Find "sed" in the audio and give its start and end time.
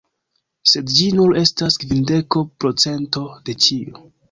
0.71-0.93